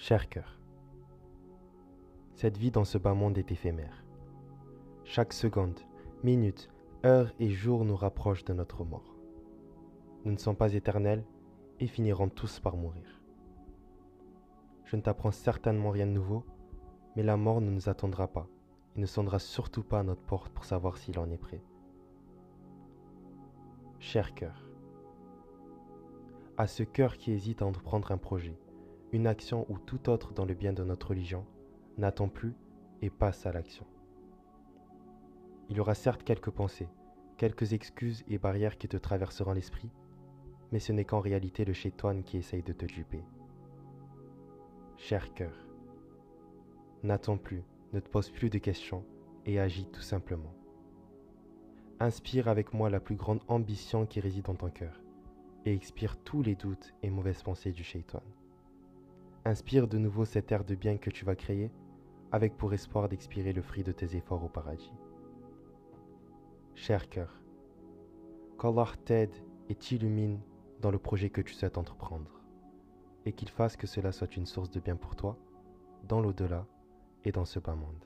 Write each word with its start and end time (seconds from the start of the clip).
Cher 0.00 0.28
cœur, 0.28 0.60
cette 2.36 2.56
vie 2.56 2.70
dans 2.70 2.84
ce 2.84 2.98
bas 2.98 3.14
monde 3.14 3.36
est 3.36 3.50
éphémère. 3.50 4.04
Chaque 5.02 5.32
seconde, 5.32 5.80
minute, 6.22 6.70
heure 7.04 7.34
et 7.40 7.50
jour 7.50 7.84
nous 7.84 7.96
rapproche 7.96 8.44
de 8.44 8.52
notre 8.52 8.84
mort. 8.84 9.16
Nous 10.24 10.30
ne 10.30 10.38
sommes 10.38 10.56
pas 10.56 10.74
éternels 10.74 11.24
et 11.80 11.88
finirons 11.88 12.28
tous 12.28 12.60
par 12.60 12.76
mourir. 12.76 13.20
Je 14.84 14.94
ne 14.94 15.02
t'apprends 15.02 15.32
certainement 15.32 15.90
rien 15.90 16.06
de 16.06 16.12
nouveau, 16.12 16.44
mais 17.16 17.24
la 17.24 17.36
mort 17.36 17.60
ne 17.60 17.70
nous 17.70 17.88
attendra 17.88 18.28
pas 18.28 18.46
et 18.94 19.00
ne 19.00 19.06
sonnera 19.06 19.40
surtout 19.40 19.82
pas 19.82 19.98
à 19.98 20.04
notre 20.04 20.22
porte 20.22 20.52
pour 20.52 20.64
savoir 20.64 20.96
s'il 20.96 21.18
en 21.18 21.28
est 21.28 21.36
prêt. 21.36 21.60
Cher 23.98 24.32
cœur, 24.36 24.64
à 26.56 26.68
ce 26.68 26.84
cœur 26.84 27.16
qui 27.16 27.32
hésite 27.32 27.62
à 27.62 27.66
entreprendre 27.66 28.12
un 28.12 28.18
projet, 28.18 28.56
une 29.12 29.26
action 29.26 29.66
ou 29.68 29.78
tout 29.78 30.10
autre 30.10 30.32
dans 30.32 30.44
le 30.44 30.54
bien 30.54 30.72
de 30.72 30.84
notre 30.84 31.08
religion, 31.08 31.46
n'attend 31.96 32.28
plus 32.28 32.54
et 33.02 33.10
passe 33.10 33.46
à 33.46 33.52
l'action. 33.52 33.86
Il 35.70 35.76
y 35.76 35.80
aura 35.80 35.94
certes 35.94 36.24
quelques 36.24 36.50
pensées, 36.50 36.88
quelques 37.36 37.72
excuses 37.72 38.24
et 38.28 38.38
barrières 38.38 38.78
qui 38.78 38.88
te 38.88 38.96
traverseront 38.96 39.52
l'esprit, 39.52 39.90
mais 40.72 40.78
ce 40.78 40.92
n'est 40.92 41.04
qu'en 41.04 41.20
réalité 41.20 41.64
le 41.64 41.72
chétoine 41.72 42.22
qui 42.22 42.36
essaye 42.36 42.62
de 42.62 42.72
te 42.72 42.86
duper. 42.86 43.22
Cher 44.96 45.32
cœur, 45.34 45.66
n'attends 47.02 47.38
plus, 47.38 47.62
ne 47.92 48.00
te 48.00 48.08
pose 48.08 48.30
plus 48.30 48.50
de 48.50 48.58
questions 48.58 49.04
et 49.46 49.60
agis 49.60 49.86
tout 49.86 50.02
simplement. 50.02 50.52
Inspire 52.00 52.48
avec 52.48 52.74
moi 52.74 52.90
la 52.90 53.00
plus 53.00 53.16
grande 53.16 53.40
ambition 53.48 54.06
qui 54.06 54.20
réside 54.20 54.44
dans 54.44 54.54
ton 54.54 54.70
cœur 54.70 55.00
et 55.64 55.72
expire 55.72 56.16
tous 56.16 56.42
les 56.42 56.54
doutes 56.54 56.94
et 57.02 57.10
mauvaises 57.10 57.42
pensées 57.42 57.72
du 57.72 57.82
chétoine. 57.82 58.22
Inspire 59.48 59.88
de 59.88 59.96
nouveau 59.96 60.26
cet 60.26 60.52
air 60.52 60.62
de 60.62 60.74
bien 60.74 60.98
que 60.98 61.08
tu 61.08 61.24
vas 61.24 61.34
créer 61.34 61.70
avec 62.32 62.58
pour 62.58 62.74
espoir 62.74 63.08
d'expirer 63.08 63.54
le 63.54 63.62
fruit 63.62 63.82
de 63.82 63.92
tes 63.92 64.14
efforts 64.14 64.44
au 64.44 64.48
paradis. 64.50 64.92
Cher 66.74 67.08
cœur, 67.08 67.40
qu'Allah 68.60 68.90
t'aide 69.06 69.34
et 69.70 69.74
t'illumine 69.74 70.38
dans 70.82 70.90
le 70.90 70.98
projet 70.98 71.30
que 71.30 71.40
tu 71.40 71.54
souhaites 71.54 71.78
entreprendre, 71.78 72.42
et 73.24 73.32
qu'il 73.32 73.48
fasse 73.48 73.78
que 73.78 73.86
cela 73.86 74.12
soit 74.12 74.36
une 74.36 74.44
source 74.44 74.70
de 74.70 74.80
bien 74.80 74.96
pour 74.96 75.16
toi, 75.16 75.38
dans 76.06 76.20
l'au-delà 76.20 76.66
et 77.24 77.32
dans 77.32 77.46
ce 77.46 77.58
bas 77.58 77.74
monde. 77.74 78.04